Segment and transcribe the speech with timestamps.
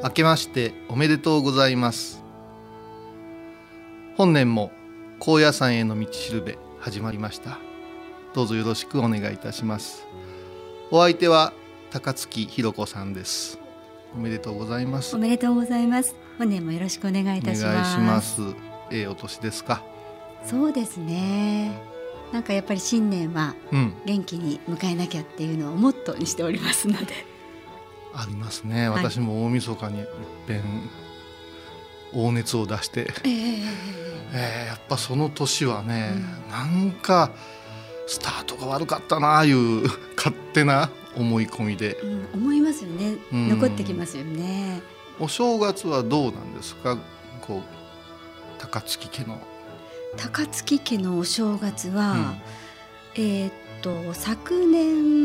[0.00, 2.22] 明けましておめでとうございます。
[4.16, 4.70] 本年も
[5.18, 7.58] 高野山への道しるべ始まりました。
[8.32, 10.06] どうぞよろしくお願いいたします。
[10.92, 11.52] お相手は
[11.90, 13.58] 高槻ひろ子さんです。
[14.14, 15.16] おめでとうございます。
[15.16, 16.14] おめでとうございます。
[16.38, 17.64] 本年もよろしくお願いいたします。
[17.64, 18.42] お願いします。
[18.92, 19.82] ええお年ですか。
[20.44, 21.72] そうですね。
[22.32, 23.94] なんかやっぱり新年はうん。
[24.06, 27.14] 元気に迎えなきゃっていうのをモットーにしておりますので
[28.14, 28.88] ありますね。
[28.88, 29.04] はい。
[29.04, 30.06] 私も大晦日にいっ
[30.46, 30.62] ぺん
[32.12, 33.58] 大熱を出して、ええ。
[34.32, 36.12] えーやっぱその年はね、
[36.50, 37.30] なんか
[38.06, 39.82] スタートが悪かったなあいう
[40.16, 41.94] 勝手な思い込みで。
[42.02, 43.48] うん、思いますよね、うん。
[43.50, 44.80] 残ってきますよね。
[45.20, 46.96] お正月はどうなんですか？
[47.42, 47.62] こう
[48.60, 49.40] 高槻家の、
[50.16, 52.40] 高槻家のお正月は、うん。
[53.16, 53.52] えーっ
[53.82, 55.17] と昨年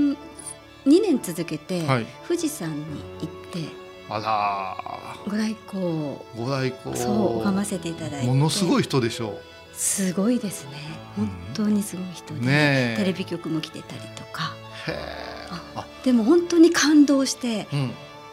[0.86, 2.06] 2年続けてはい。
[2.28, 2.84] 富士山に
[3.22, 6.18] 行ってあらご来光。
[6.38, 6.98] ご来光。
[6.98, 8.28] そう拝ませていただいて。
[8.28, 9.40] ものすごいい人でしょ
[9.74, 10.72] すごいですね。
[11.18, 11.26] うん。
[11.26, 12.96] 本当にすごい人うで、ねえ。
[12.98, 14.56] テレビ局も来てたりとか。
[14.88, 15.34] へえ
[15.76, 17.92] あでも本当に感動してうん。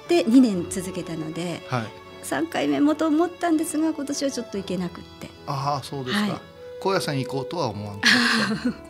[0.09, 1.85] で2年続けたのではい。
[2.25, 5.29] 3回目もと思ったんですが今年はちょっと行けなくって。
[5.47, 6.41] ああそうですか、はい。
[6.81, 8.90] 高野山行こうとは思わんかった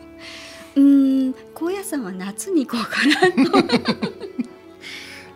[0.75, 3.81] うーん高野山は夏に行こうかなと。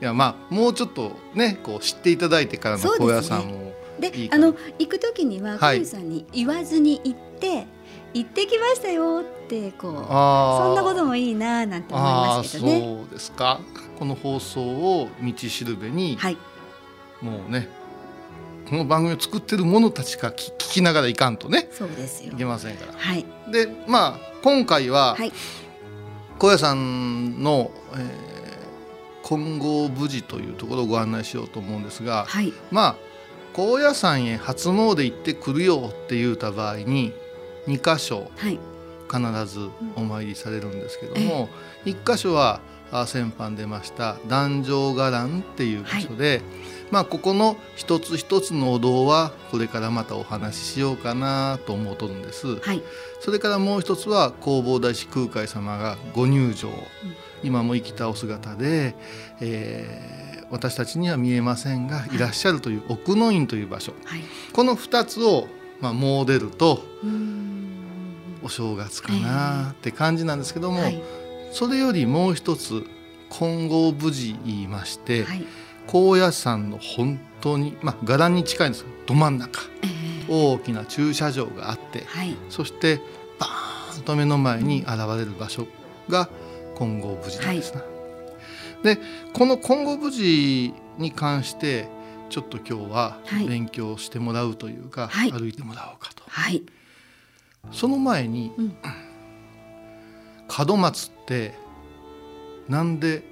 [0.01, 4.47] いやまあもうちょっとねこう知っていただいてからの高野山もでいいかな。
[4.47, 5.77] あの行く時にははい。
[5.77, 7.67] 小遊さんに言わずに行って、
[8.13, 12.79] 行ってきましたよってこうそんなこともいいななんて思いますけどね。
[12.81, 13.59] そうですか。
[13.99, 16.37] この放送を道しるべに、はい、
[17.21, 17.69] もうね
[18.69, 22.33] この番組を作ってる者たちが聞聞きながらいかんとねそうですよ。
[22.33, 22.45] いけ。
[22.45, 22.93] ませんから。
[22.93, 25.31] はい、でまあ今回は、はい。
[26.37, 28.35] 高野山の、えー
[29.25, 32.95] 金剛無事というところをご案内しようと思うんですが、はい、まあ
[33.53, 37.11] 高野山へ初詣行ってくるよって言うた場合に
[37.67, 38.59] 2箇所はい、
[39.11, 41.49] 必ずお参りされるんですけども、
[41.83, 46.43] 一箇所はあ先般出ました壇上伽藍っていう場所で、
[46.91, 52.59] まあここの一つ一つのお堂はこれからまたお話ししようかなと思うとるんです。
[52.59, 52.81] はい、
[53.21, 56.69] それからもう一つは弘法大師空海様がご入場、
[57.43, 58.95] 今も生きたお姿で、
[59.41, 62.17] えー私たちには見えませんがい。
[62.17, 63.93] らっしゃるという奥の院という場所。
[64.05, 64.21] はい。
[64.53, 65.47] この2つを、
[65.81, 66.83] まあ、詣でると
[68.43, 71.01] お正月かなって感じなんですけども、はい、
[71.51, 72.83] それよりもう一つ
[73.29, 75.45] 金剛無事言いまして、はい、
[75.87, 79.61] 高野山の本当にまあ伽藍に近いんですけどど真ん中。
[79.83, 82.03] えー大きな駐車場があって。
[82.05, 82.99] はい、そして
[83.39, 85.67] バーンと目の前に現れる場所
[86.09, 86.29] が
[86.77, 87.83] 金剛無事なんですな。
[88.83, 88.99] で
[89.33, 91.87] この金剛無事に関して
[92.29, 93.47] ちょっと今日ははい。
[93.47, 95.31] 勉強してもらうというか、はい。
[95.31, 96.23] 歩いてもらおうかと。
[96.27, 96.63] はい、
[97.71, 98.75] その前に、うん。
[100.67, 101.53] 門松って
[102.67, 103.23] なんで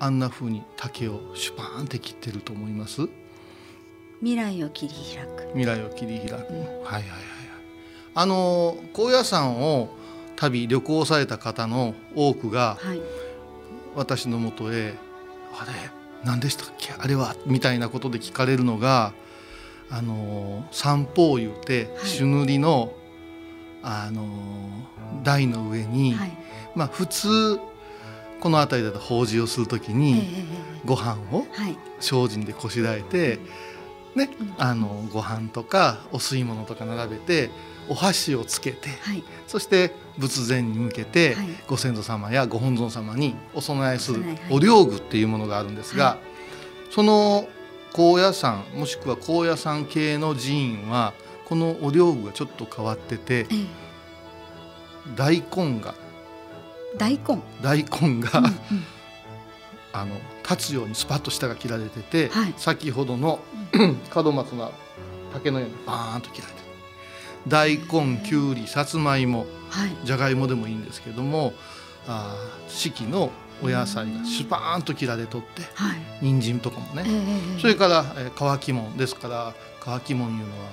[0.00, 3.08] あんな風に竹をシュパーンって切ってると思います？
[4.20, 5.48] 未来を切り開く。
[5.54, 7.02] 未来を切り開く、はいはいはいはい。
[8.14, 9.88] あの高野山を
[10.36, 13.00] 旅旅行された方の多くがはい。
[13.96, 14.94] 私のもとへ
[15.58, 15.72] 「あれ
[16.24, 16.92] 何でしたっけ？
[16.96, 19.12] あれは?」みたいなことで聞かれるのが
[19.90, 22.08] あの三方言うてはい。
[22.08, 22.92] 朱塗りの、
[23.82, 24.28] あの
[25.24, 26.38] 台の上に、はい。
[26.76, 27.58] まあ普通
[28.40, 30.44] この辺りだと法事をする時ええにえ
[30.84, 31.46] ご飯を
[32.00, 33.38] 精進でこしらえて、
[34.14, 34.54] ねうん。
[34.58, 37.50] あのご飯とかお吸い物とか並べて
[37.88, 39.24] お箸をつけてはい。
[39.46, 41.46] そして仏前に向けて、はい。
[41.66, 44.42] ご先祖様やご本尊様にお供えするお供えはい。
[44.50, 46.18] お両具っていうものがあるんですが、は
[46.90, 47.48] その
[47.92, 51.14] 高野山もしくは高野山系の寺院は
[51.46, 53.88] このお両具がちょっと変わっててええ。
[55.16, 55.94] 大根が
[56.98, 57.40] 大根。
[57.62, 58.52] 大根が、うんうん。
[59.92, 60.14] あの
[60.48, 62.54] 立つようにスパッと下が切られてて、はい。
[62.56, 63.38] 先ほどの
[64.14, 64.72] 門松の
[65.32, 66.64] 竹のようにバーンと切られてる。
[67.46, 69.96] 大根きゅうりさつまいもはい。
[70.04, 71.52] じゃがいもでもいいんですけども
[72.06, 73.30] あー四季の
[73.62, 75.98] お野菜がシュパーンと切られとってはい。
[76.22, 80.70] 人参とかもね、ええええそれから、えー乾きもんですから乾きもんいうのは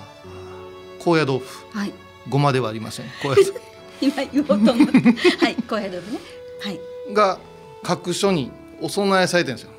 [1.00, 1.92] 高野豆腐はい。
[2.28, 3.06] ごまではありません。
[3.22, 3.54] 高野豆腐
[4.00, 5.00] 今言おうと思って。
[5.44, 6.18] はい高野豆腐ね。
[6.60, 7.14] はい。
[7.14, 7.38] が
[7.82, 8.50] 各所に
[8.80, 9.72] お供えされてるんですよ。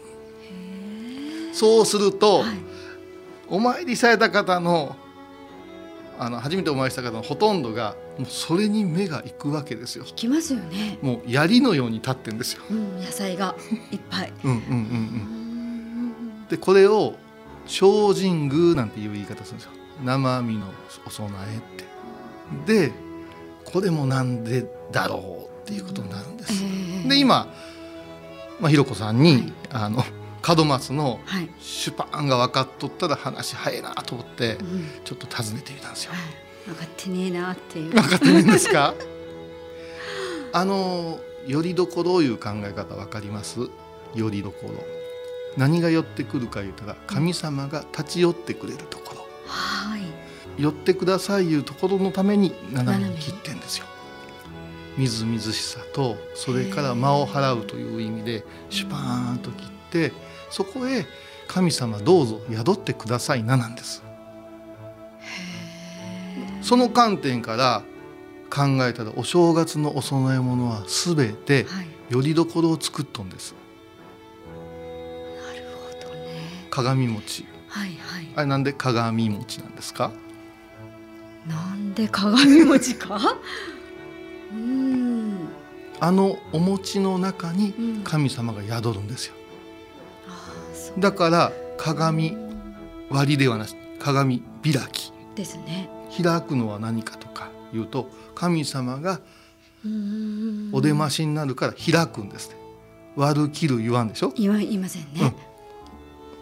[1.54, 2.58] そうすると、はい。
[3.50, 4.96] お参りされた方の
[6.20, 10.06] あの初めてお参りした方のほとんどがもうそれに目が行くわけですよ。
[10.06, 10.98] 聞きますよね。
[11.02, 12.64] もう槍のように立ってんですよ。
[12.70, 13.56] うん野菜が
[13.92, 14.34] いっぱい。
[14.44, 16.48] うんうんうんう、うんん。
[16.50, 17.16] でこれを
[17.68, 19.72] 精進宮なんていう言い方するんですよ。
[20.04, 20.68] 生身の
[21.06, 21.62] お供えっ
[22.66, 22.88] て。
[22.88, 22.92] で
[23.72, 26.68] これもなんでだろうっていうことになるんです、え
[27.06, 27.10] え。
[27.10, 27.54] で今、
[28.60, 29.54] まあ、ひろこさんに、はい。
[29.72, 30.04] あの
[30.56, 31.50] 門松のはい。
[31.60, 34.90] シュパーンが分かっとったら話早いなと思ってうん。
[35.04, 36.14] ちょっと尋ねてみたんですよ。
[36.14, 36.22] はい。
[36.68, 37.92] 分かってねえなっていう。
[37.92, 38.94] 分かってるんですか？
[40.54, 43.60] あのよりどころいう考え方分かります？
[44.16, 44.84] よりどころ。
[45.58, 49.26] 何が寄ってくるか言ったら神様が立ち寄ってくれるところ。
[49.48, 49.97] はい
[50.58, 53.86] 寄ってくださいいうところのために斜めに切ってんですよ。
[54.98, 60.12] みずみずしさとそれから間を払うという意味でシュパーンと切って
[60.50, 61.06] そこへ
[61.48, 64.04] 神様どうぞ宿ってくださいななんです。
[66.62, 67.84] その観点から
[68.50, 71.88] 考えたらお正月のお供え物は全てはい。
[72.10, 73.54] よりどころを作っとんです。
[75.46, 76.40] なるほどね。
[76.70, 77.46] 鏡餅。
[77.68, 78.30] はいはい。
[78.36, 80.12] あれなんで鏡餅なんですか？
[81.48, 83.38] なんで鏡餅か？
[84.52, 85.48] うん。
[86.00, 88.04] あのお餅の中にうん。
[88.04, 89.34] 神様が宿るんですよ。
[90.28, 91.00] ああそう。
[91.00, 92.36] だから鏡
[93.10, 95.12] 割りではなし鏡開き。
[95.36, 95.90] ですね。
[96.16, 99.20] 開くのは何かとかいうと神様が
[99.86, 102.56] うんお出ましになるから開くんですね
[103.16, 104.34] 割る切る言わんでしょ？
[104.36, 105.36] 言わ言いませんね、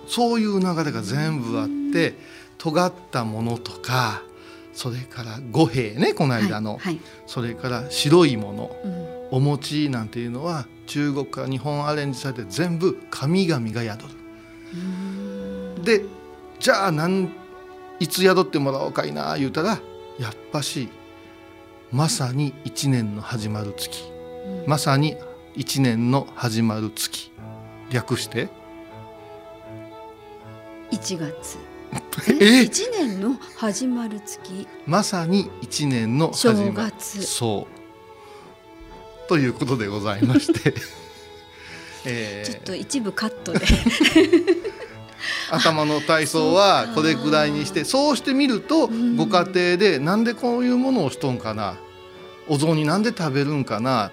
[0.08, 2.16] そういう流れが全部あって
[2.58, 4.22] 尖ったものとか
[4.76, 7.00] それから五兵ねこの間の、はいはい。
[7.26, 8.76] それから白いもの。
[8.84, 9.16] うん。
[9.32, 14.10] お餅なんていうのは中国から日本アレンジされて全部神々が宿る。
[14.74, 14.78] う
[15.80, 15.84] ん。
[15.84, 16.04] で
[16.60, 17.32] じゃあなん
[18.00, 19.80] いつ宿ってもらおうかいな言うたら
[20.20, 20.90] やっぱし
[21.92, 24.04] まさに一年の始まる月。
[24.46, 24.70] うん。
[24.70, 25.16] まさに
[25.56, 27.32] 一年の始まる月。
[27.92, 28.50] 略して
[30.92, 31.58] 1月
[32.40, 32.64] え？
[32.64, 34.68] 一年の始まる月。
[34.86, 36.92] まさに一年の始正まる。
[36.92, 37.24] 月。
[37.24, 39.28] そう。
[39.28, 40.74] ということでございまして、
[42.06, 42.52] えー。
[42.52, 43.66] ちょっと一部カットで。
[45.50, 49.16] 頭の体操はこれぐらいにしてそうしてみるとうん。
[49.16, 51.76] ご家庭でなんでこういうものをしとんかな？
[52.48, 54.12] お雑煮なんで食べるんかな？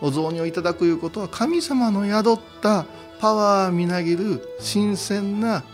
[0.00, 2.86] お雑煮をいただくいうことは神様の宿った
[3.18, 5.64] パワーみなぎる新鮮な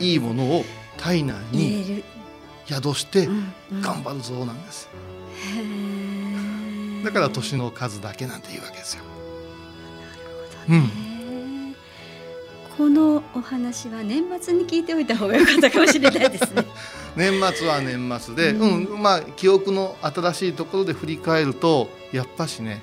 [0.00, 0.64] いいものを
[0.96, 2.02] 体内に
[2.66, 3.80] 宿してうんうん。
[3.80, 4.88] 頑張るぞなんです。
[7.04, 9.04] だから年の数だけなんていうわけですよ。
[9.04, 10.22] なる
[10.66, 11.10] ほどね。
[12.76, 16.64] このお話は年末に聞いておいた方が良かったかもしれないですね。
[17.16, 22.82] 年末は年末で、ううんんまあ記憶の新しいところで振り返るとやっぱしね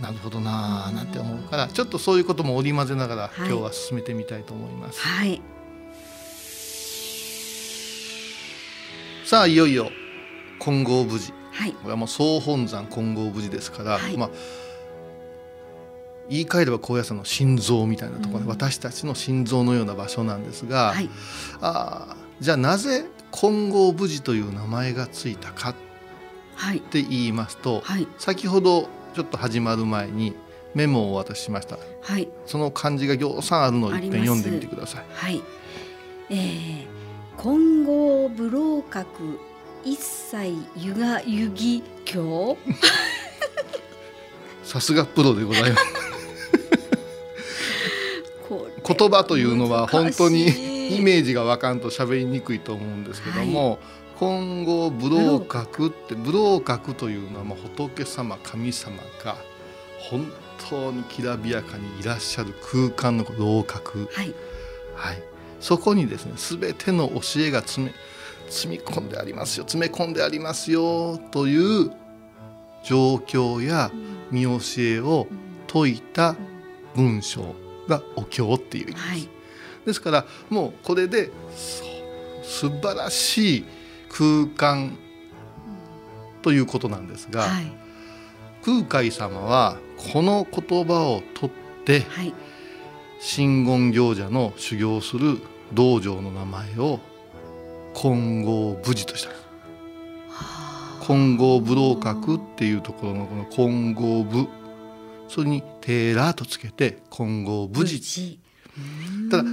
[0.00, 3.48] なるほどなあなんて思うからちょっとそういうことも織り交ぜながら、はい。
[3.48, 5.00] 今日は進めてみたいと思います。
[5.00, 5.42] はい、
[9.24, 9.90] さあいよいよ
[10.58, 14.16] 金剛無事はい、これはもう総本山金剛無事ですから、はい。
[14.16, 14.30] まあ
[16.28, 18.48] 言い換えれば高野山の心臓みたいなところ、うん。
[18.48, 21.10] 私たちの心臓のような場所なんですが、はい。
[21.60, 25.74] あーじゃあなぜ金剛無事という名前がついたかっ
[26.54, 26.80] はい。
[26.80, 28.06] て言いますと、はい。
[28.18, 30.36] 先ほどちょっと始まる前に
[30.74, 31.78] メモをお渡ししました。
[32.00, 32.28] はい。
[32.46, 35.04] その漢字がぎょうさんあるのを一あります遍読んでみてください。
[35.12, 35.42] はい。
[36.30, 36.86] えー、
[37.42, 39.38] 金剛武老閣
[39.82, 42.58] 一切湯が湯義経？
[44.62, 45.84] さすがプロでございます。
[48.94, 53.78] 言葉というのは本当にイメージがわかんと喋りにくいと思うんですけども、
[54.18, 59.36] 今後武道閣って武道閣というのはもう仏様神様が
[59.98, 60.30] 本
[60.68, 64.34] 当にきらびやかにいらっしゃる空間の楼閣、はい。
[64.94, 65.22] はい、
[65.60, 67.92] そこにですね全ての教えが詰め
[68.48, 69.64] 積み込んでありますよ。
[69.64, 71.92] 詰め込んでありますよという
[72.82, 73.90] 状況や
[74.30, 75.28] 見教えを
[75.68, 76.34] 説いた
[76.94, 77.54] 文章
[77.88, 79.06] がお経っていう意味です。
[79.06, 79.28] はい。
[79.86, 81.30] ですからもうこれで
[82.42, 83.64] 素晴らしい
[84.08, 84.98] 空間
[86.42, 87.72] ということなんですが、はい。
[88.64, 89.78] 空海様は
[90.12, 92.34] この言葉を取ってはい。
[93.20, 95.38] 真言行者の修行する
[95.72, 97.00] 道場の名前を
[97.94, 99.30] 金剛無事とした。
[101.06, 104.48] 金剛武道閣っていうところのこの金剛武。
[105.30, 108.40] それに寺とつけて金剛無事事
[109.30, 109.44] ただ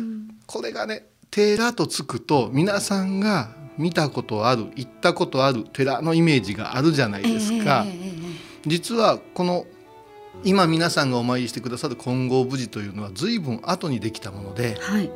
[0.47, 8.17] これがね寺とつくと皆さんが見たことある行ったことある寺のイメージがあるじゃないですか、ええええええ
[8.65, 9.65] 実はこの
[10.43, 15.09] 今皆さんがお参りしてくださる金剛無事というのは随分後にできたものではい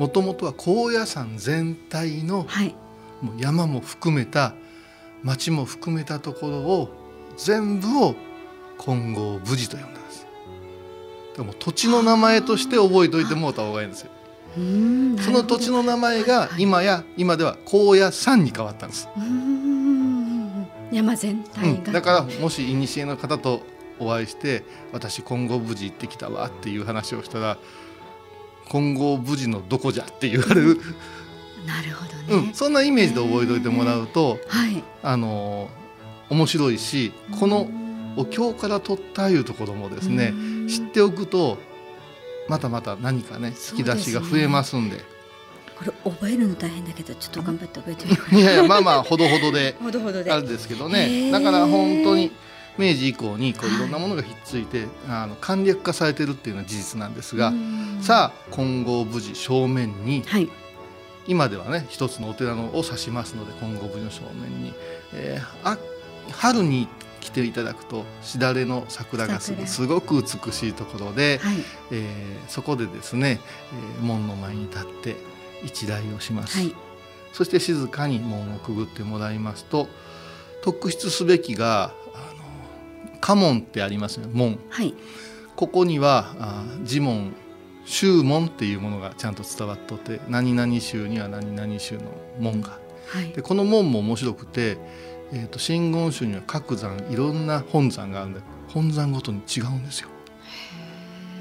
[0.00, 2.74] もともとは高野山全体のはい。
[3.20, 4.54] もう山も含めた
[5.22, 6.88] 町も含めたところを
[7.36, 8.14] 全部を
[8.78, 10.26] 金剛無事と呼んだんです。
[11.36, 14.10] でも土地の名前として覚えておいてもらった方がいいんですよ。
[15.22, 16.62] その土地の名前がはい。
[16.62, 19.06] 今や今では高野山に変わったんです。
[20.90, 23.60] 山全体うん、が、だからもし古の方と
[23.98, 24.64] お会いして
[24.94, 27.58] 私金剛無事行ってきたわっていう話をしたら
[28.70, 30.80] 金剛無事のどこじゃって言われる、
[31.66, 34.82] なるほどね、うん、そんなイメージで覚えておいてもらうと、はい。
[35.02, 35.68] あの
[36.28, 37.68] 面白いしこの
[38.16, 40.34] お経から取ったいうところもですねう
[40.64, 40.68] ん。
[40.68, 41.58] 知っておくと
[42.48, 44.98] またまた何かね引き出しが増えますんで。
[45.76, 50.30] これ覚えるの大変だけどちょっと頑張って覚えてみよういやいやまあまあほどほどで ほどほどで。
[50.30, 51.32] あるんですけどへねー。
[51.32, 52.30] だから本当に
[52.78, 53.76] 明治以降にこうはい。
[53.76, 57.98] いろんなものがひっついて、あの簡略化されてるっていうのは事実なんですが、うん。
[58.00, 60.48] さあ金剛無事正面にはい。
[61.26, 64.74] 今ではね一つのお寺のを指しますので金剛無事の正面に、
[65.12, 65.78] えーあ
[66.32, 66.86] 春に
[67.20, 71.56] 来ていただくとしだれの桜がす桜すごく美しいところで、はい。
[71.90, 73.40] えーそこでですね、
[73.98, 75.16] えー門の前に立って
[75.62, 76.58] 一礼をします。
[76.58, 76.74] はい。
[77.32, 79.88] そして静かに門をくぐってもらいますと
[80.62, 81.92] 特筆すべきが
[83.20, 84.32] 家門ってありますよね。
[84.32, 84.58] 門。
[84.70, 84.94] はい。
[85.56, 87.34] ここにはあ呪文
[87.84, 92.02] 宗門っていうものがちゃんと伝わっとって何々宗には何々宗の
[92.38, 92.78] 門が。
[93.08, 93.32] はい。
[93.32, 94.78] でこの門も面白くて、
[95.32, 100.08] えー、と真言宗には各山いろんな本山があるんで本山ごとに違うんですよ。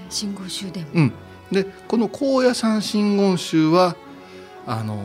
[0.09, 1.13] 信号終電うん、
[1.51, 3.95] でこの高野山真言宗は
[4.65, 4.97] あの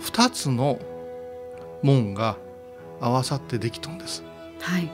[0.00, 0.78] ー、2つの
[1.82, 2.36] 門が
[3.00, 4.22] 合わさってできとんです。
[4.60, 4.90] はい。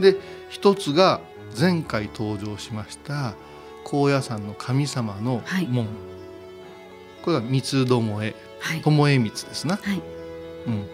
[0.00, 0.16] で
[0.48, 1.20] 一つが
[1.58, 3.34] 前回登場しました
[3.84, 5.66] 高野山の神様のはい。
[5.66, 5.86] 門、
[7.22, 8.80] これが三つどもえはい。
[8.80, 10.02] ともえ三つですな、はい。
[10.66, 10.86] うん、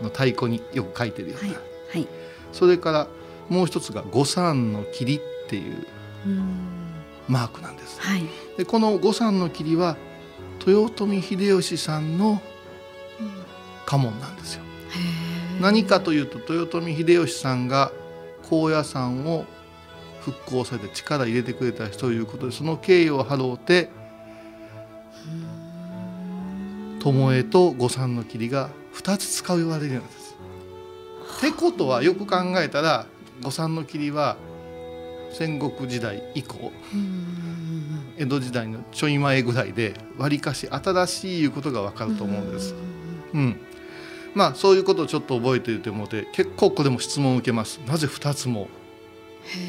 [0.00, 1.58] あの太鼓によく書いてるような、はい。
[1.90, 2.08] はい。
[2.52, 3.06] それから
[3.48, 5.86] もう一つが五山の霧っていう
[7.28, 8.00] マークなんです。
[8.00, 8.24] はい。
[8.56, 9.96] でこの五山の霧は
[10.66, 12.40] 豊臣秀吉さんの
[13.86, 14.62] 家紋なんですよ。
[15.60, 17.92] 何かというと豊臣秀吉さんが
[18.52, 19.46] 高野山を
[20.20, 23.88] 復興されて力入れてくれた人ということでその敬意を払うて
[27.00, 30.36] 巴と五山の霧が2つ使われるようなんです。
[31.38, 33.06] ってことはよく考えたら
[33.42, 34.36] 五山の霧は
[35.32, 36.70] 戦国時代以降
[38.18, 42.74] 江戸時代のちょい前ぐらいでわりかし新しいいうことがわかると思うんです。
[43.32, 43.58] うん、
[44.34, 47.78] まあそういうことをちょっと覚えていてもって結構これも質問を受けます。
[47.86, 48.68] なぜ2つも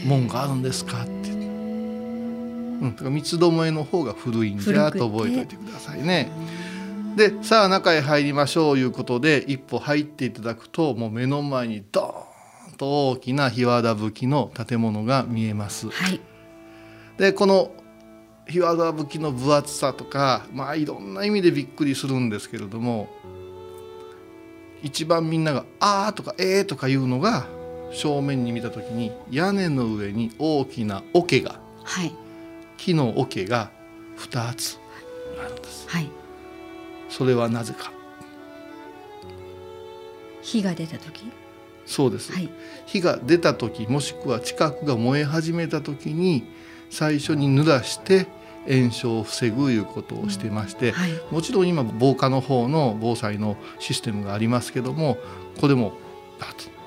[0.06, 1.04] 門があるんですか？
[1.04, 6.32] ってうん、だから三つどもえの方が古いんじゃと覚えておいてくださいね。
[7.16, 15.90] でさあ中へ入りましょういうことで一歩入っていただくともう目の前にドーンと大きな日和田吹きの建物が見えます。
[15.90, 16.20] はい
[17.18, 17.72] でこの
[18.48, 23.08] 日和田吹きの分厚さとかまあいろんな意味でびっくりするんですけれども
[24.84, 27.48] 一番みんなが「あー」とか「えー」とか言うのが
[27.92, 32.14] 正面に見た時に屋根の上に大きな桶がはい。
[32.78, 33.72] 木の桶が
[34.18, 34.78] 2つ。
[35.44, 35.88] あるんです。
[35.88, 36.10] はい。
[37.10, 37.92] それはなぜか。
[40.42, 41.32] 火が出た時？
[41.86, 42.50] そうです、はい。
[42.86, 46.46] 火が出た時もしくは近くが燃え始めた時に
[46.90, 48.28] 最初に濡らして
[48.68, 51.12] 炎症を防ぐいうことをしてまして、はい。
[51.32, 55.18] もちろん今防火の方の防災のシステムがありますけども
[55.60, 55.94] これも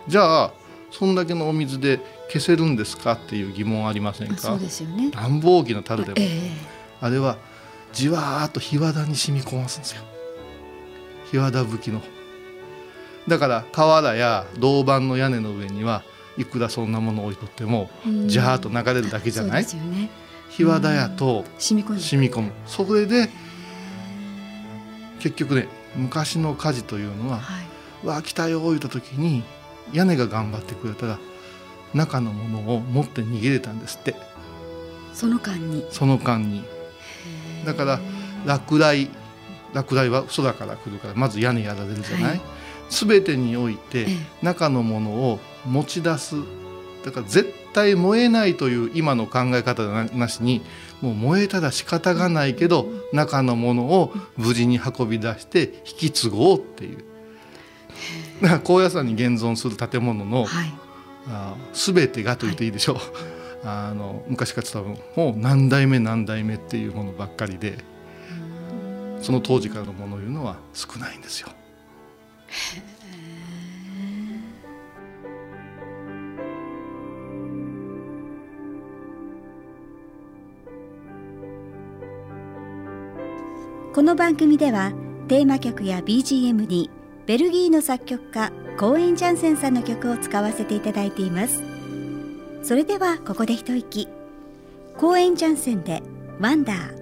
[0.09, 0.53] じゃあ
[0.91, 4.37] そんだけのお水で消せるんですかっていう疑問ありませんか？
[4.37, 5.11] そうですよね。
[5.11, 6.51] 暖房機の樽でも、ええ。
[7.01, 7.39] あれは
[7.93, 10.03] じわーっと日和田に染み込ますんですよ。
[11.31, 12.01] 日和田吹きの
[13.27, 16.03] だから瓦や銅板の屋根の上には
[16.39, 18.29] いくらそんなものを置いとってもうん。
[18.29, 19.65] ジャーっと流れるだけじゃない？
[19.65, 20.11] そうですよね
[20.51, 22.03] 日和田やと染み込んで。
[22.03, 22.53] 染み込む。
[22.67, 23.29] それで
[25.21, 27.67] 結局ね昔の火事というのははい
[28.07, 29.43] 「わあ来たよ」言った時に
[29.93, 31.19] 屋根が頑張ってくれたら
[31.95, 34.15] 中のものを持って逃げれたんですって。
[35.15, 35.85] その間に。
[35.91, 36.63] その間に。
[37.65, 38.01] だから
[38.45, 39.09] 落雷
[39.73, 42.41] 落雷は空から来るからまず屋根やられるじゃない、はい。
[42.91, 44.17] 全てにおいてええ。
[44.43, 46.37] 中のものを持ち出す。
[47.05, 50.63] だから絶対燃えないという今の考え方ななしに
[51.01, 57.05] もう燃えたら仕方がないけど中のものを無事に運び出して引き継ごうっていう。
[58.41, 60.75] だから高野山に現存する建物のはい。
[61.29, 62.97] あー全てがと言っていいでしょう、
[63.65, 67.79] あの昔から伝わるもう何代目何代目っていうものばっかりで
[69.21, 71.49] その当時からのものいうのは少ないんですよ。
[83.97, 84.93] この番組では
[85.27, 86.91] テーマ曲や BGM に
[87.25, 91.63] ベルギーの作曲家コーエン・ジャンセンさんの曲を使わせていただいています。
[92.63, 94.07] それではここで一息。
[94.99, 96.03] コーエン・ジャンセンで
[96.39, 96.96] 「ワンダー」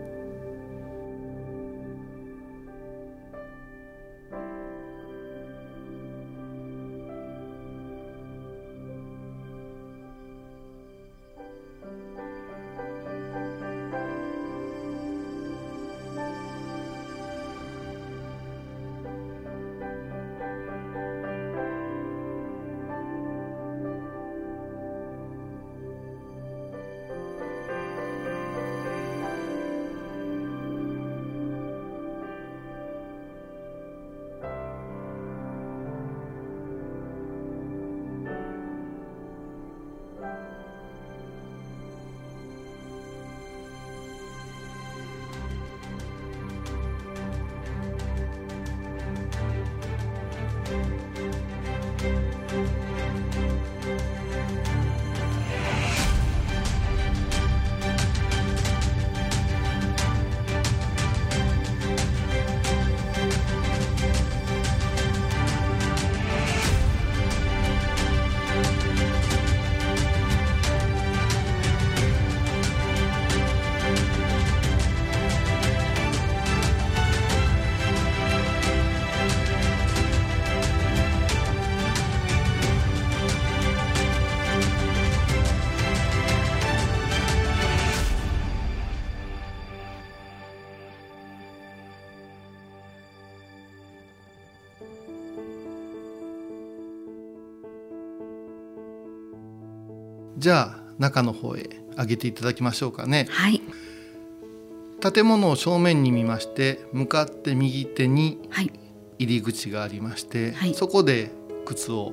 [100.45, 103.27] じゃあ中の方へ上げていただきましょうかね。
[103.31, 103.63] はい。
[105.01, 108.71] 建物を正面に見まして向かって右手にはい。
[109.19, 110.75] 入り口がありまして、はい。
[110.75, 111.31] そこで
[111.65, 112.13] 靴を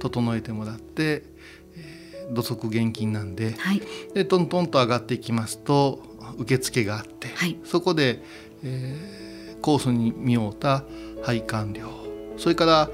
[0.00, 1.22] 整えてもらって、
[1.76, 3.82] えー土足厳禁なんではい。
[4.14, 6.00] でトントンと上がっていきますと
[6.38, 7.56] 受付があって、はい。
[7.62, 8.20] そこで、
[8.64, 10.82] えーコースに見合うた
[11.22, 11.88] 配管料
[12.36, 12.90] それから、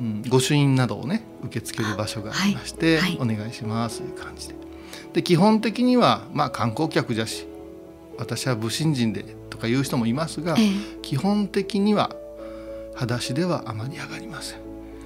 [0.00, 3.18] うん、御朱印などをね受け付ける場所がありまして、はい。
[3.20, 4.54] お願いしますという感じで
[5.12, 7.46] で基本的にはまあ観光客じゃし
[8.16, 10.70] 私は武神人でとかいう人もいますが、ええ。
[11.02, 12.16] 基本的には
[12.94, 14.58] 裸足ではあまり上がりません。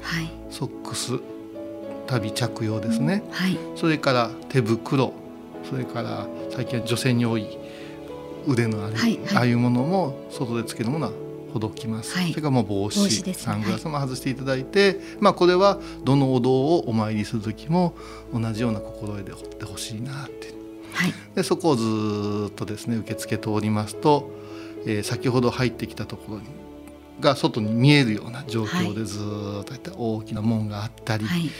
[0.03, 0.31] はい。
[0.51, 1.19] ソックス
[2.07, 3.59] 旅着用ですね、はい。
[3.77, 5.13] それから手袋
[5.69, 7.59] それから最近は女性に多い
[8.47, 9.19] 腕のあれ、はい。
[9.19, 9.37] はい。
[9.37, 11.13] ああいうものも外でつけるものは
[11.55, 12.31] ほどきます、はい。
[12.31, 13.33] それからもう帽子ね。
[13.33, 17.95] サングラスも外していただいて、まあこれはどのお堂をお参りする時も
[18.33, 20.53] 同じような心得で掘ってほしいなって。
[20.93, 21.15] はい。
[21.37, 24.33] でそこをずーっとですね受付通りますと、
[24.85, 26.45] えー先ほど入ってきたところに
[27.21, 31.51] が外に見えるような状況でずーっとやって大きな門があったり、はい。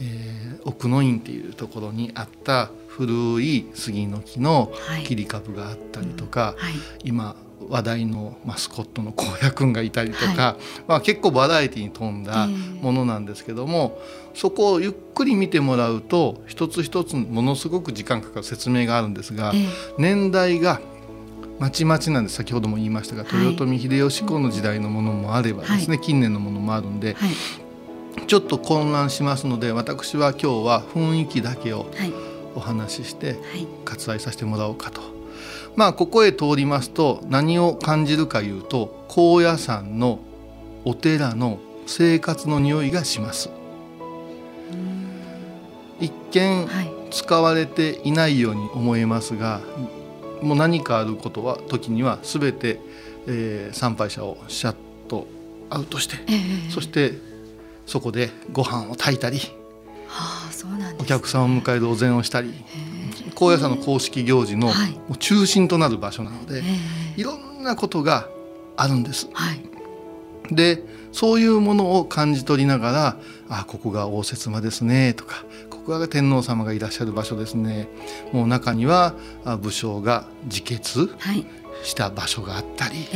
[0.00, 5.04] えー奥の院っていうところにあった古い杉の木のはい。
[5.04, 6.74] 切り株があったりとか、はい。
[7.04, 7.36] 今
[7.68, 12.82] 話題のマスコットの荒野くんがいたりとか、はまあ、結構バラエティに富んだええ。
[12.82, 13.98] ものなんですけども、
[14.34, 19.66] そこをゆっくり見てもらうと一つ一つものすごく時間かかる説明があるんですが、ええ。
[19.98, 20.80] 年代が
[21.58, 22.36] まちまちなんです。
[22.36, 23.46] 先ほども言いましたが、はい。
[23.46, 27.30] 豊臣秀吉公の時代のものもあればですね、近年のものもあるんではい。
[28.26, 32.12] ちょっと混乱しますので私は今日は雰囲気だけをはい。
[32.56, 33.66] お話ししてはい。
[33.84, 35.13] 割愛させてもらおうかと。
[35.76, 40.20] まあここへ通りますと何を感じるかいうと高野山の
[40.84, 43.50] お寺の生活の匂いがします。
[46.00, 46.90] 一見はい。
[47.10, 49.60] 使われていないように思えますが
[50.42, 52.80] もう何かあることは時には全て、
[53.28, 54.74] えー参拝者をシャッ
[55.06, 55.28] と
[55.70, 56.34] アウトして、え
[56.68, 56.70] え。
[56.70, 57.12] そして
[57.86, 59.38] そこでご飯を炊いたり
[60.08, 62.52] はあそうなんですお客さんを迎えるお膳をしたり
[63.34, 64.72] 高野山の公式行事の
[65.18, 66.62] 中心となる場所なので、
[67.16, 68.28] いろんなことが
[68.76, 69.28] あるんです。
[70.50, 73.16] でそういうものを感じ取りながら
[73.48, 77.88] 「あここが応接間ですね」とか「ここが天皇様がいらっしゃる場所ですね」
[78.32, 79.14] もう中には
[79.62, 81.10] 武将が自決
[81.82, 83.06] した場所があったり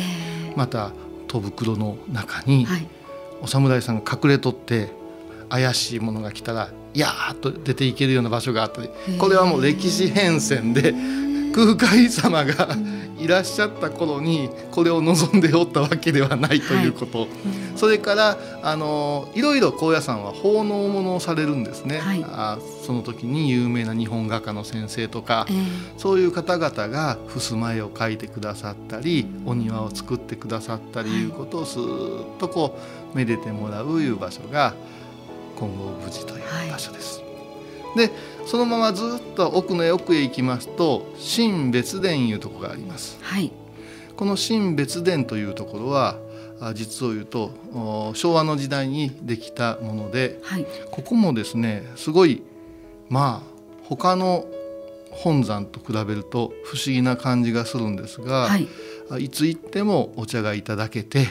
[0.56, 0.92] また
[1.26, 2.66] 戸袋の中に
[3.42, 4.90] お侍さんが隠れとって
[5.48, 8.82] 怪しいものが来たら「やーっと出ていけるような場所があった。
[8.82, 10.94] りこれはもう歴史変遷で
[11.54, 12.76] 空海様が
[13.18, 17.26] いらっしゃった頃にこれを望んでおったわけではないということ、
[17.74, 22.24] それからあのいろいろ高野山は奉納物をされるんですね、はい。
[22.24, 25.56] あその時に有名な日本画家の先生とかええ。
[25.98, 32.78] そういう方々が襖絵を描いてくださったりお庭を作ってくださったりはいいうことをすーっとこ
[33.12, 34.74] うめでてもらういう場所が
[35.58, 37.22] 金剛無事という場所です。
[37.96, 38.10] で
[38.46, 43.18] そのままずっと奥の奥へ行きますと新別殿いうところがあります。
[43.20, 43.52] はい。
[44.16, 46.16] この新別殿というところは
[46.60, 50.66] あ実を言うとお昭和の時代にできたものではい。
[50.90, 52.42] ここもですねすごい
[53.08, 54.46] まあ他の
[55.10, 58.68] 本山と比べると不思議な感じがするんですが、はい。
[59.10, 61.26] あいつ行ってもお茶がいただけて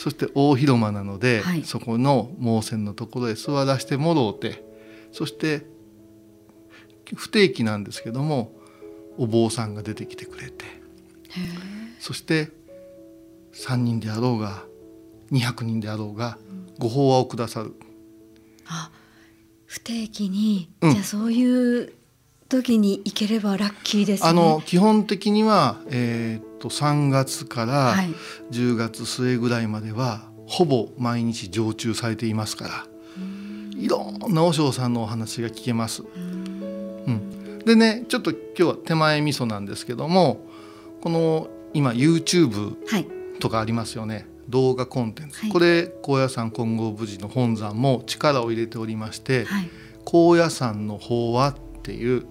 [0.00, 1.62] そして大広間なので、はい。
[1.62, 4.64] そこの盲線のところへ座らせてもろうて
[5.12, 5.66] そして
[7.14, 8.50] 不定期なんですけども
[9.18, 10.70] お坊さんが出てきてくれてへ
[11.98, 12.48] そして
[13.52, 14.62] 3人であろうが
[15.32, 16.38] 200人であろうが
[16.78, 17.74] ご法話をくださる。
[18.68, 18.90] あ
[19.66, 20.92] 不定期に、うん。
[20.92, 21.92] じゃあそういう
[22.48, 24.30] 時に行ければラッキーですね。
[24.30, 28.14] あの基本的には、えーっと3月からはい。
[28.52, 32.86] 10月末ぐらいまではほぼ毎日常駐されていますから
[33.76, 36.02] いろんな和尚さんのお話が聞けます。
[36.02, 36.06] う
[37.10, 40.40] ん、でねちょっと今日は手前味噌なんですけども
[41.00, 43.06] この今 YouTube はい。
[43.40, 44.28] とかありますよね。
[44.48, 45.50] 動画コンテンツ、はい。
[45.50, 49.70] これ高野山金剛無事の本山も力を入れておりまして、はい。
[50.04, 52.26] 高野山の法話っていう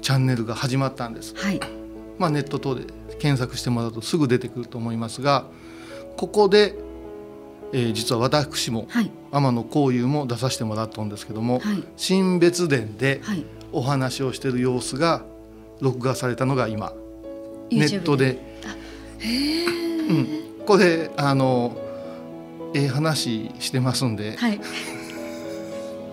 [0.00, 1.34] チャンネルが始まったんです。
[1.34, 1.60] はい。
[2.18, 2.84] まあ、ネット等で
[3.18, 5.46] 検索してもらうとすぐ出てくると思いますが
[6.16, 6.74] ここで、
[7.72, 9.10] えー実は私もはい。
[9.32, 11.84] 天野幸雄も出させてもらったんですけども、はい。
[11.96, 13.44] 新別殿ではい。
[13.72, 15.24] お話をしている様子が
[15.80, 16.92] 録画されたのが今
[17.70, 18.38] ネットで、
[20.08, 20.12] う
[20.62, 21.76] ん、これあの
[22.74, 24.60] ええ話してますんではい。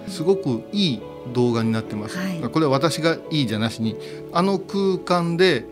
[0.09, 1.01] すごくいい
[1.33, 2.41] 動画になってます、はい。
[2.41, 3.95] これは私がいいじゃなしに
[4.33, 5.65] あの空間で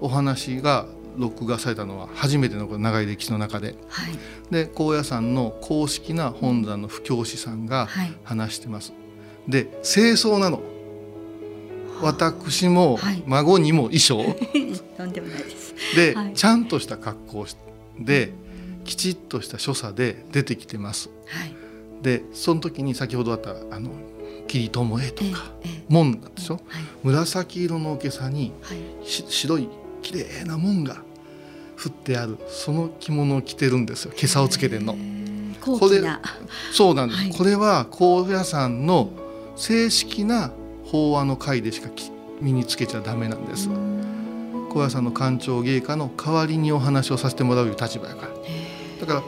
[0.00, 3.74] お話が録画されたのは初めての長い歴史の中で。
[3.88, 4.12] はい。
[4.50, 8.12] で高野山の公式な本山の布教師さんがはい。
[8.24, 8.92] 話してます。
[9.48, 10.60] で清掃なの。
[12.02, 13.22] 私もはい。
[13.26, 14.18] 孫にも衣装。
[15.12, 15.74] でもないです。
[15.94, 16.32] で、はい。
[16.34, 17.46] ちゃんとした格好
[17.98, 18.32] で
[18.84, 21.10] きちっとした所作で出てきてます。
[21.26, 21.54] はい。
[22.02, 23.90] でその時に先ほどあったあの
[24.46, 25.84] 霧友絵とええかええ。
[25.88, 26.82] 門なんでしょはい。
[27.02, 28.52] 紫色のおけさに
[29.04, 29.68] 白い
[30.06, 30.98] 綺麗な門が
[31.74, 34.12] 振ってあるその着物を着てるんですよ。
[34.12, 34.92] 袈裟をつけてんの。
[34.92, 34.96] へ。
[34.96, 35.00] え
[35.60, 36.20] 高貴な。
[36.72, 37.32] そうなんです、はい。
[37.32, 39.10] これは高野山の
[39.56, 40.52] 正式な
[40.84, 43.68] 法話の会でしかき身につけちゃダメなんです。
[44.72, 48.32] 高野山の官庁芸家の代わりにお話をさせてもらういう立場やから。
[48.44, 49.22] へだから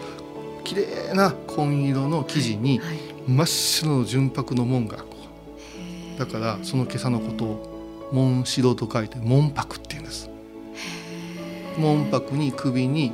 [0.62, 2.80] 綺麗な紺色の生地に
[3.26, 5.16] 真っ白の純白の門がこ
[6.18, 10.17] だからその今朝のことを門城と書いて門泊っていうんです
[11.78, 13.12] 門泊に首に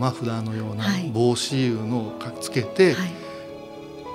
[0.00, 2.96] マフラーのような帽子いうのをつけて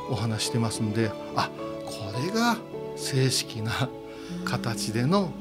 [0.09, 1.49] お話してますんで、あ
[1.85, 1.93] こ
[2.25, 2.57] れが
[2.95, 3.89] 正式な
[4.45, 5.31] 形での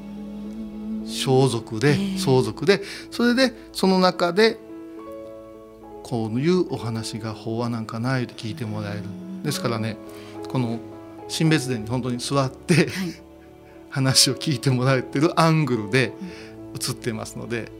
[1.05, 4.59] 装束で相続でそれでその中で
[6.03, 9.03] こういうお話が法話なんかないって聞いてもらえる。
[9.43, 9.97] ですからね
[10.49, 10.79] この
[11.27, 12.87] 新別殿に本当に座って、はい、
[13.89, 16.13] 話を聞いてもらえてるアングルで
[16.75, 17.71] 映ってますので。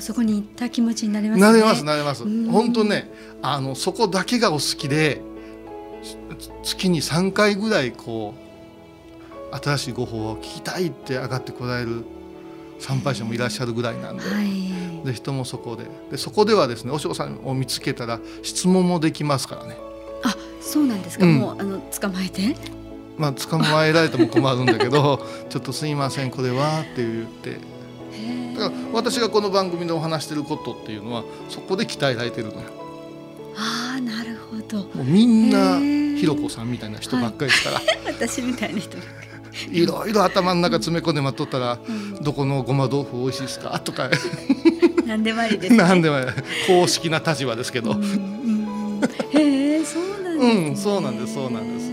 [0.00, 2.24] そこに行った気持ちになれます、ね、なれますなれます。
[2.24, 3.10] 本当ね
[3.42, 5.20] あのそこだけがお好きで
[6.62, 8.34] 月に3回ぐらいこ
[9.52, 12.04] う新しいご法を聞きたいって上がってこられる
[12.78, 15.84] 参拝者もいらっしゃるぐらいなんで,、はい、で人もそこで。
[16.10, 19.76] でそこではですね和尚さんを見つけたら質問もできますからね。
[20.22, 22.54] あそうなんですか、うん、もうあの捕まえて。
[23.18, 27.58] まあ捕まえられても困るんだけどちょっとすいませんこれはって言って
[28.58, 32.60] だから私がこの番組でお話してることっていうのはそこで鍛えられてるのよ。
[33.56, 34.78] ああなるほど。
[34.78, 35.78] もうみんな
[36.18, 39.82] ひろこさんみたいな人ばっかりですから、はい、 私みたいな人ばっかり。
[39.82, 43.78] いろいろ頭の中詰め込んで待っとったら、うん、どこのごま豆腐美味しいですか？
[43.80, 44.08] とか。
[45.06, 46.26] 何でもありです、ね、 何でもあり
[46.66, 49.00] 公式な立場ですけど、うんうん、
[49.32, 51.84] へえそうなんです、ね、うんそうなんですそうなんで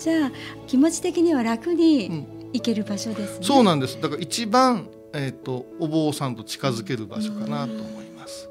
[0.00, 0.04] す。
[0.04, 0.32] じゃあ
[0.66, 3.98] 気持ち的には楽に行ける場所ですね、そうなんです。
[4.02, 8.50] だから一番え、ー、とお坊さんと近づける場所かなと思います。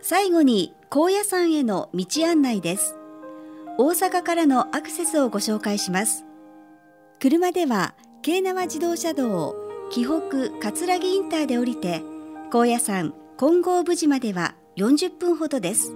[0.00, 2.96] 最後に高野山への道案内です。
[3.78, 6.24] 大阪からのアクセスをご紹介します。
[7.20, 9.54] 車では京奈和自動車道
[9.90, 12.02] 紀北葛城インターで降りて
[12.50, 15.94] 高野山金剛無事までは40分ほどです。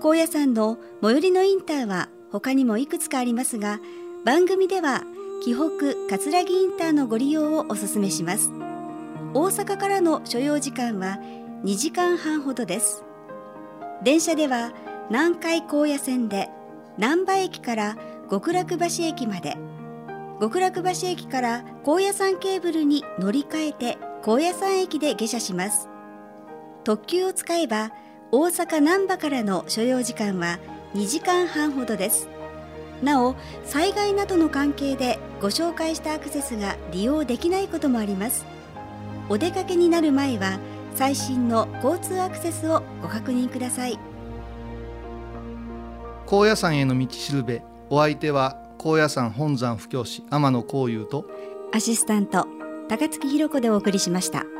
[0.00, 3.80] 高野山の最寄りのインターは他にもいくつかありますが
[4.24, 5.02] 番組では
[5.44, 8.50] 紀北葛城インターのご利用をお勧めします。
[9.34, 11.18] 大阪からの所要時間は
[11.64, 13.04] 2時間半ほどです。
[14.02, 14.72] 電車では
[15.10, 16.48] 南海高野線で
[16.98, 17.96] 難波駅から
[18.30, 19.56] 極楽橋駅まで
[20.40, 25.88] 極楽橋駅から高野山ケーブルに乗り換えて高野山駅で下車します。
[26.84, 27.92] 特急を使えば
[28.30, 30.58] 大阪難波からの所要時間は
[30.94, 32.28] 2時間半ほどです。
[33.02, 38.46] なお災害などの関係でご紹介したアクセスが利用できないこともあります。
[39.28, 40.58] お出かけになる前は
[40.94, 43.98] 最新の交通アクセスをご確認ください。
[46.26, 51.26] 高野山への道しるべお相手は高野山本山布教師天野幸雄と
[51.72, 52.46] アシスタント
[52.88, 54.53] 高槻弘子でお送りしました。